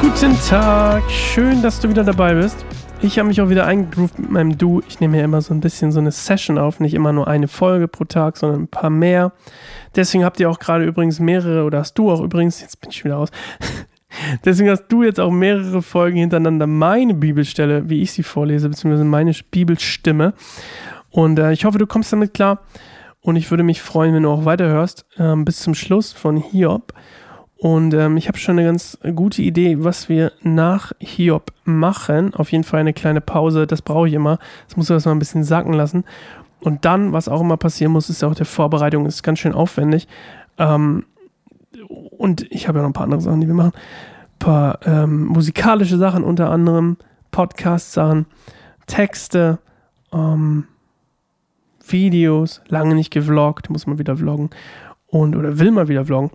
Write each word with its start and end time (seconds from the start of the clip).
Guten 0.00 0.38
Tag, 0.48 1.10
schön, 1.10 1.62
dass 1.62 1.80
du 1.80 1.88
wieder 1.88 2.04
dabei 2.04 2.34
bist. 2.34 2.64
Ich 3.00 3.18
habe 3.18 3.28
mich 3.28 3.40
auch 3.40 3.48
wieder 3.48 3.66
eingegroovt 3.66 4.18
mit 4.18 4.30
meinem 4.30 4.58
Du. 4.58 4.82
Ich 4.86 5.00
nehme 5.00 5.16
ja 5.16 5.24
immer 5.24 5.40
so 5.40 5.54
ein 5.54 5.60
bisschen 5.60 5.92
so 5.92 6.00
eine 6.00 6.10
Session 6.10 6.58
auf, 6.58 6.80
nicht 6.80 6.92
immer 6.92 7.14
nur 7.14 7.26
eine 7.26 7.48
Folge 7.48 7.88
pro 7.88 8.04
Tag, 8.04 8.36
sondern 8.36 8.62
ein 8.62 8.68
paar 8.68 8.90
mehr. 8.90 9.32
Deswegen 9.96 10.22
habt 10.22 10.38
ihr 10.38 10.50
auch 10.50 10.58
gerade 10.58 10.84
übrigens 10.84 11.20
mehrere, 11.20 11.64
oder 11.64 11.78
hast 11.78 11.94
du 11.94 12.10
auch 12.10 12.20
übrigens, 12.20 12.60
jetzt 12.60 12.82
bin 12.82 12.90
ich 12.90 13.02
wieder 13.02 13.14
raus, 13.14 13.30
deswegen 14.44 14.68
hast 14.68 14.88
du 14.88 15.02
jetzt 15.02 15.18
auch 15.18 15.30
mehrere 15.30 15.80
Folgen 15.80 16.18
hintereinander 16.18 16.66
meine 16.66 17.14
Bibelstelle, 17.14 17.88
wie 17.88 18.02
ich 18.02 18.12
sie 18.12 18.22
vorlese, 18.22 18.68
beziehungsweise 18.68 19.04
meine 19.04 19.32
Bibelstimme. 19.50 20.34
Und 21.10 21.38
äh, 21.38 21.52
ich 21.52 21.64
hoffe, 21.64 21.78
du 21.78 21.86
kommst 21.86 22.12
damit 22.12 22.34
klar. 22.34 22.60
Und 23.22 23.36
ich 23.36 23.50
würde 23.50 23.62
mich 23.62 23.82
freuen, 23.82 24.14
wenn 24.14 24.22
du 24.22 24.30
auch 24.30 24.44
weiterhörst, 24.44 25.06
äh, 25.16 25.36
bis 25.36 25.60
zum 25.60 25.74
Schluss 25.74 26.12
von 26.12 26.36
Hiob. 26.36 26.94
Und 27.56 27.92
ähm, 27.92 28.16
ich 28.16 28.26
habe 28.26 28.38
schon 28.38 28.58
eine 28.58 28.66
ganz 28.66 28.98
gute 29.14 29.42
Idee, 29.42 29.84
was 29.84 30.08
wir 30.08 30.32
nach 30.42 30.92
Hiob 30.98 31.52
machen. 31.64 32.32
Auf 32.34 32.52
jeden 32.52 32.64
Fall 32.64 32.80
eine 32.80 32.94
kleine 32.94 33.20
Pause, 33.20 33.66
das 33.66 33.82
brauche 33.82 34.08
ich 34.08 34.14
immer. 34.14 34.38
Das 34.66 34.78
muss 34.78 34.86
ich 34.86 34.94
erstmal 34.94 35.14
ein 35.14 35.18
bisschen 35.18 35.44
sacken 35.44 35.74
lassen. 35.74 36.04
Und 36.60 36.86
dann, 36.86 37.12
was 37.12 37.28
auch 37.28 37.42
immer 37.42 37.58
passieren 37.58 37.92
muss, 37.92 38.08
ist 38.08 38.24
auch 38.24 38.34
der 38.34 38.46
Vorbereitung, 38.46 39.04
ist 39.04 39.22
ganz 39.22 39.40
schön 39.40 39.52
aufwendig. 39.52 40.08
Ähm, 40.56 41.04
und 41.88 42.50
ich 42.50 42.66
habe 42.66 42.78
ja 42.78 42.82
noch 42.82 42.90
ein 42.90 42.94
paar 42.94 43.04
andere 43.04 43.20
Sachen, 43.20 43.42
die 43.42 43.46
wir 43.46 43.54
machen. 43.54 43.72
Ein 43.74 44.38
paar 44.38 44.78
ähm, 44.86 45.26
musikalische 45.26 45.98
Sachen, 45.98 46.24
unter 46.24 46.50
anderem 46.50 46.96
Podcast-Sachen, 47.30 48.24
Texte, 48.86 49.58
ähm, 50.12 50.66
Videos, 51.92 52.62
lange 52.68 52.94
nicht 52.94 53.10
gevloggt, 53.10 53.70
muss 53.70 53.86
man 53.86 53.98
wieder 53.98 54.16
vloggen. 54.16 54.50
Und, 55.06 55.36
oder 55.36 55.58
will 55.58 55.70
mal 55.70 55.88
wieder 55.88 56.04
vloggen. 56.04 56.30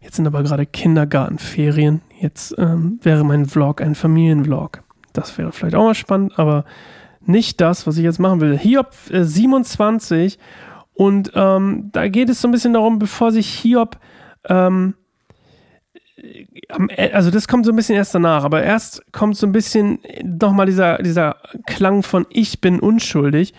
Jetzt 0.00 0.16
sind 0.16 0.26
aber 0.26 0.42
gerade 0.42 0.66
Kindergartenferien. 0.66 2.00
Jetzt 2.20 2.54
ähm, 2.58 3.00
wäre 3.02 3.24
mein 3.24 3.46
Vlog 3.46 3.82
ein 3.82 3.94
Familienvlog. 3.94 4.82
Das 5.12 5.36
wäre 5.36 5.52
vielleicht 5.52 5.74
auch 5.74 5.84
mal 5.84 5.94
spannend, 5.94 6.38
aber 6.38 6.64
nicht 7.22 7.60
das, 7.60 7.86
was 7.86 7.96
ich 7.96 8.04
jetzt 8.04 8.20
machen 8.20 8.40
will. 8.40 8.56
Hiob 8.56 8.92
äh, 9.10 9.24
27 9.24 10.38
und 10.94 11.32
ähm, 11.34 11.90
da 11.92 12.08
geht 12.08 12.30
es 12.30 12.40
so 12.40 12.48
ein 12.48 12.52
bisschen 12.52 12.72
darum, 12.72 12.98
bevor 12.98 13.30
sich 13.30 13.48
Hiob 13.48 13.98
ähm, 14.48 14.94
also 17.12 17.30
das 17.30 17.48
kommt 17.48 17.66
so 17.66 17.72
ein 17.72 17.76
bisschen 17.76 17.96
erst 17.96 18.14
danach, 18.14 18.44
aber 18.44 18.62
erst 18.62 19.12
kommt 19.12 19.36
so 19.36 19.46
ein 19.46 19.52
bisschen 19.52 19.98
nochmal 20.22 20.66
dieser, 20.66 20.98
dieser 20.98 21.36
Klang 21.66 22.02
von 22.02 22.26
Ich 22.30 22.60
bin 22.60 22.80
unschuldig. 22.80 23.54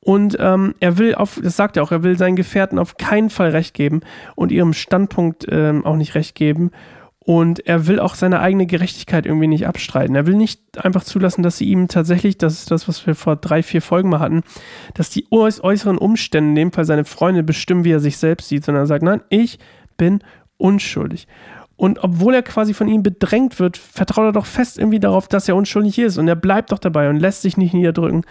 Und 0.00 0.36
ähm, 0.40 0.74
er 0.80 0.96
will 0.96 1.14
auf, 1.14 1.38
das 1.42 1.56
sagt 1.56 1.76
er 1.76 1.82
auch, 1.82 1.92
er 1.92 2.02
will 2.02 2.16
seinen 2.16 2.36
Gefährten 2.36 2.78
auf 2.78 2.96
keinen 2.96 3.30
Fall 3.30 3.50
recht 3.50 3.74
geben 3.74 4.00
und 4.36 4.52
ihrem 4.52 4.72
Standpunkt 4.72 5.46
ähm, 5.50 5.84
auch 5.84 5.96
nicht 5.96 6.14
recht 6.14 6.34
geben. 6.34 6.70
Und 7.18 7.66
er 7.66 7.86
will 7.86 8.00
auch 8.00 8.14
seine 8.14 8.40
eigene 8.40 8.64
Gerechtigkeit 8.64 9.26
irgendwie 9.26 9.48
nicht 9.48 9.66
abstreiten. 9.66 10.14
Er 10.14 10.26
will 10.26 10.36
nicht 10.36 10.82
einfach 10.82 11.04
zulassen, 11.04 11.42
dass 11.42 11.58
sie 11.58 11.66
ihm 11.66 11.88
tatsächlich, 11.88 12.38
das 12.38 12.54
ist 12.54 12.70
das, 12.70 12.88
was 12.88 13.06
wir 13.06 13.14
vor 13.14 13.36
drei, 13.36 13.62
vier 13.62 13.82
Folgen 13.82 14.08
mal 14.08 14.20
hatten, 14.20 14.44
dass 14.94 15.10
die 15.10 15.26
äußeren 15.30 15.98
Umstände, 15.98 16.48
in 16.48 16.54
dem 16.54 16.72
Fall 16.72 16.86
seine 16.86 17.04
Freunde, 17.04 17.42
bestimmen, 17.42 17.84
wie 17.84 17.92
er 17.92 18.00
sich 18.00 18.16
selbst 18.16 18.48
sieht, 18.48 18.64
sondern 18.64 18.84
er 18.84 18.86
sagt, 18.86 19.02
nein, 19.02 19.20
ich 19.28 19.58
bin 19.98 20.20
unschuldig. 20.56 21.28
Und 21.78 22.02
obwohl 22.02 22.34
er 22.34 22.42
quasi 22.42 22.74
von 22.74 22.88
ihm 22.88 23.04
bedrängt 23.04 23.60
wird, 23.60 23.76
vertraut 23.76 24.26
er 24.26 24.32
doch 24.32 24.46
fest 24.46 24.78
irgendwie 24.78 24.98
darauf, 24.98 25.28
dass 25.28 25.48
er 25.48 25.56
unschuldig 25.56 25.98
ist. 26.00 26.18
Und 26.18 26.28
er 26.28 26.36
bleibt 26.36 26.72
doch 26.72 26.80
dabei 26.80 27.08
und 27.08 27.20
lässt 27.20 27.42
sich 27.42 27.56
nicht 27.56 27.72
niederdrücken. 27.72 28.24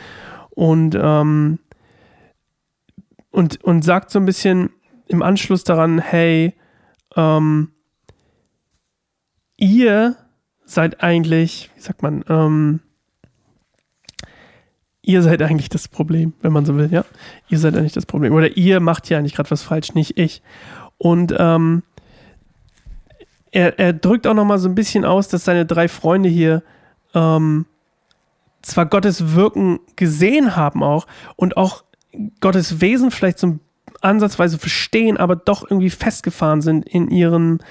Und 0.50 0.96
ähm, 1.02 1.58
und, 3.32 3.64
und 3.64 3.84
sagt 3.84 4.10
so 4.12 4.20
ein 4.20 4.26
bisschen 4.26 4.72
im 5.08 5.22
Anschluss 5.22 5.64
daran, 5.64 6.00
hey, 6.00 6.56
ähm, 7.16 7.72
ihr 9.58 10.16
seid 10.66 11.04
eigentlich, 11.04 11.70
wie 11.76 11.82
sagt 11.82 12.02
man, 12.02 12.26
ähm, 12.28 12.80
ihr 15.02 15.22
seid 15.22 15.42
eigentlich 15.42 15.70
das 15.70 15.88
Problem, 15.88 16.34
wenn 16.42 16.52
man 16.52 16.66
so 16.66 16.76
will, 16.76 16.92
ja. 16.92 17.06
Ihr 17.48 17.60
seid 17.60 17.78
eigentlich 17.78 17.94
das 17.94 18.06
Problem. 18.06 18.34
Oder 18.34 18.58
ihr 18.58 18.80
macht 18.80 19.08
hier 19.08 19.18
eigentlich 19.18 19.36
gerade 19.36 19.52
was 19.52 19.64
falsch, 19.64 19.94
nicht 19.94 20.18
ich. 20.18 20.42
Und 20.98 21.34
ähm, 21.38 21.84
er, 23.58 23.80
er 23.80 23.92
drückt 23.92 24.28
auch 24.28 24.36
nochmal 24.36 24.60
so 24.60 24.70
ein 24.70 24.76
bisschen 24.76 25.04
aus, 25.04 25.30
dass 25.30 25.46
seine 25.46 25.66
drei 25.66 25.88
Freunde 25.88 26.30
hier 26.30 26.62
ähm, 27.16 27.66
zwar 28.62 28.86
Gottes 28.86 29.34
Wirken 29.34 29.80
gesehen 29.96 30.56
haben 30.56 30.84
auch 30.84 31.08
und 31.38 31.58
auch 31.58 31.84
Gottes 32.40 32.82
Wesen 32.82 33.10
vielleicht 33.10 33.40
so 33.40 33.58
ansatzweise 34.02 34.60
verstehen, 34.60 35.18
aber 35.18 35.36
doch 35.36 35.64
irgendwie 35.64 35.90
festgefahren 35.90 36.62
sind 36.62 36.88
in 36.88 37.10
ihren, 37.10 37.64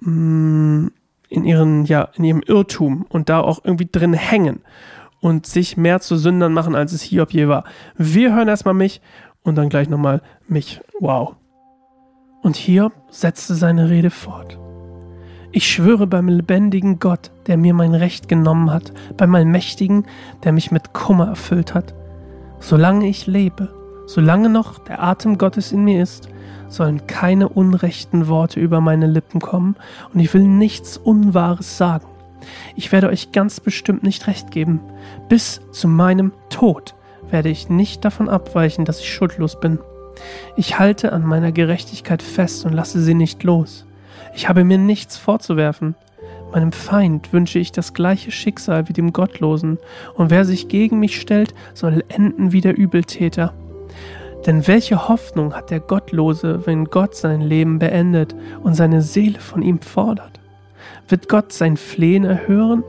mm, 0.00 0.88
in 1.30 1.44
ihren, 1.44 1.86
ja, 1.86 2.10
in 2.14 2.24
ihrem 2.24 2.42
Irrtum 2.42 3.06
und 3.08 3.30
da 3.30 3.40
auch 3.40 3.64
irgendwie 3.64 3.88
drin 3.90 4.12
hängen 4.12 4.60
und 5.20 5.46
sich 5.46 5.78
mehr 5.78 6.00
zu 6.00 6.18
Sündern 6.18 6.52
machen, 6.52 6.74
als 6.74 6.92
es 6.92 7.00
Hiob 7.00 7.32
je 7.32 7.48
war. 7.48 7.64
Wir 7.96 8.34
hören 8.34 8.48
erstmal 8.48 8.74
mich 8.74 9.00
und 9.42 9.54
dann 9.54 9.70
gleich 9.70 9.88
nochmal 9.88 10.20
mich. 10.48 10.82
Wow. 11.00 11.36
Und 12.42 12.56
Hiob 12.56 12.92
setzte 13.08 13.54
seine 13.54 13.88
Rede 13.88 14.10
fort. 14.10 14.58
Ich 15.50 15.70
schwöre 15.70 16.06
beim 16.06 16.28
lebendigen 16.28 16.98
Gott, 16.98 17.30
der 17.46 17.56
mir 17.56 17.74
mein 17.74 17.94
Recht 17.94 18.28
genommen 18.28 18.70
hat, 18.70 18.92
beim 19.16 19.34
Allmächtigen, 19.34 20.06
der 20.44 20.52
mich 20.52 20.70
mit 20.70 20.92
Kummer 20.92 21.28
erfüllt 21.28 21.74
hat, 21.74 21.94
Solange 22.60 23.08
ich 23.08 23.26
lebe, 23.26 23.68
solange 24.06 24.48
noch 24.48 24.78
der 24.78 25.02
Atem 25.02 25.38
Gottes 25.38 25.72
in 25.72 25.84
mir 25.84 26.02
ist, 26.02 26.28
sollen 26.68 27.06
keine 27.06 27.48
unrechten 27.48 28.28
Worte 28.28 28.60
über 28.60 28.80
meine 28.80 29.06
Lippen 29.06 29.40
kommen 29.40 29.76
und 30.12 30.20
ich 30.20 30.34
will 30.34 30.42
nichts 30.42 30.96
Unwahres 30.96 31.78
sagen. 31.78 32.06
Ich 32.76 32.92
werde 32.92 33.08
euch 33.08 33.32
ganz 33.32 33.60
bestimmt 33.60 34.02
nicht 34.02 34.26
recht 34.26 34.50
geben. 34.50 34.80
Bis 35.28 35.60
zu 35.72 35.88
meinem 35.88 36.32
Tod 36.50 36.94
werde 37.30 37.48
ich 37.48 37.68
nicht 37.68 38.04
davon 38.04 38.28
abweichen, 38.28 38.84
dass 38.84 39.00
ich 39.00 39.12
schuldlos 39.12 39.60
bin. 39.60 39.78
Ich 40.56 40.78
halte 40.78 41.12
an 41.12 41.24
meiner 41.24 41.52
Gerechtigkeit 41.52 42.22
fest 42.22 42.64
und 42.66 42.72
lasse 42.72 43.00
sie 43.00 43.14
nicht 43.14 43.44
los. 43.44 43.86
Ich 44.34 44.48
habe 44.48 44.64
mir 44.64 44.78
nichts 44.78 45.16
vorzuwerfen. 45.16 45.94
Meinem 46.52 46.72
Feind 46.72 47.32
wünsche 47.32 47.58
ich 47.58 47.72
das 47.72 47.92
gleiche 47.92 48.30
Schicksal 48.30 48.88
wie 48.88 48.94
dem 48.94 49.12
Gottlosen, 49.12 49.78
und 50.14 50.30
wer 50.30 50.44
sich 50.44 50.68
gegen 50.68 50.98
mich 50.98 51.20
stellt, 51.20 51.54
soll 51.74 52.02
enden 52.08 52.52
wie 52.52 52.62
der 52.62 52.76
Übeltäter. 52.76 53.52
Denn 54.46 54.66
welche 54.66 55.08
Hoffnung 55.08 55.54
hat 55.54 55.70
der 55.70 55.80
Gottlose, 55.80 56.66
wenn 56.66 56.86
Gott 56.86 57.14
sein 57.14 57.40
Leben 57.40 57.78
beendet 57.78 58.34
und 58.62 58.74
seine 58.74 59.02
Seele 59.02 59.40
von 59.40 59.62
ihm 59.62 59.80
fordert? 59.80 60.40
Wird 61.08 61.28
Gott 61.28 61.52
sein 61.52 61.76
Flehen 61.76 62.24
erhören, 62.24 62.84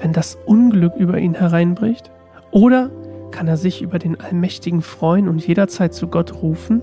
wenn 0.00 0.12
das 0.12 0.38
Unglück 0.46 0.94
über 0.96 1.18
ihn 1.18 1.34
hereinbricht? 1.34 2.10
Oder 2.50 2.90
kann 3.30 3.48
er 3.48 3.56
sich 3.56 3.82
über 3.82 3.98
den 3.98 4.20
Allmächtigen 4.20 4.82
freuen 4.82 5.28
und 5.28 5.46
jederzeit 5.46 5.92
zu 5.92 6.06
Gott 6.06 6.42
rufen? 6.42 6.82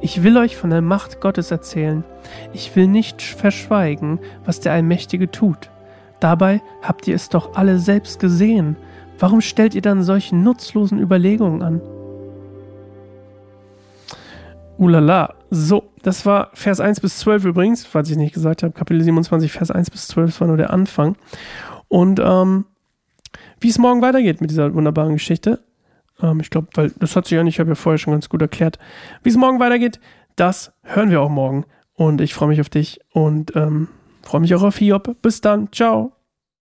Ich 0.00 0.22
will 0.22 0.36
euch 0.36 0.56
von 0.56 0.70
der 0.70 0.82
Macht 0.82 1.20
Gottes 1.20 1.50
erzählen. 1.50 2.04
Ich 2.52 2.74
will 2.76 2.86
nicht 2.86 3.22
verschweigen, 3.22 4.18
was 4.44 4.60
der 4.60 4.72
Allmächtige 4.72 5.30
tut. 5.30 5.70
Dabei 6.20 6.60
habt 6.82 7.08
ihr 7.08 7.14
es 7.14 7.28
doch 7.28 7.54
alle 7.54 7.78
selbst 7.78 8.20
gesehen. 8.20 8.76
Warum 9.18 9.40
stellt 9.40 9.74
ihr 9.74 9.82
dann 9.82 10.02
solche 10.02 10.36
nutzlosen 10.36 10.98
Überlegungen 10.98 11.62
an? 11.62 11.80
Ulala. 14.78 15.34
So, 15.50 15.90
das 16.02 16.24
war 16.24 16.50
Vers 16.54 16.80
1 16.80 17.00
bis 17.00 17.18
12 17.18 17.44
übrigens, 17.44 17.84
falls 17.84 18.10
ich 18.10 18.16
nicht 18.16 18.32
gesagt 18.32 18.62
habe. 18.62 18.72
Kapitel 18.72 19.02
27, 19.02 19.52
Vers 19.52 19.70
1 19.70 19.90
bis 19.90 20.08
12, 20.08 20.30
das 20.30 20.40
war 20.40 20.48
nur 20.48 20.56
der 20.56 20.72
Anfang. 20.72 21.16
Und 21.88 22.20
ähm, 22.22 22.64
wie 23.60 23.68
es 23.68 23.78
morgen 23.78 24.00
weitergeht 24.00 24.40
mit 24.40 24.50
dieser 24.50 24.72
wunderbaren 24.72 25.12
Geschichte, 25.12 25.62
ähm, 26.22 26.40
ich 26.40 26.50
glaube, 26.50 26.68
weil 26.74 26.92
das 26.98 27.16
hat 27.16 27.26
sich 27.26 27.36
ja 27.36 27.42
nicht, 27.42 27.56
ich 27.56 27.60
habe 27.60 27.70
ja 27.70 27.74
vorher 27.74 27.98
schon 27.98 28.12
ganz 28.12 28.28
gut 28.28 28.42
erklärt, 28.42 28.78
wie 29.22 29.30
es 29.30 29.36
morgen 29.36 29.60
weitergeht. 29.60 30.00
Das 30.36 30.72
hören 30.82 31.10
wir 31.10 31.20
auch 31.20 31.30
morgen. 31.30 31.64
Und 31.94 32.20
ich 32.20 32.32
freue 32.32 32.48
mich 32.48 32.60
auf 32.60 32.70
dich 32.70 33.00
und 33.12 33.54
ähm, 33.56 33.88
freue 34.22 34.40
mich 34.40 34.54
auch 34.54 34.62
auf 34.62 34.78
Hiob. 34.78 35.20
Bis 35.20 35.40
dann. 35.40 35.70
Ciao. 35.72 36.19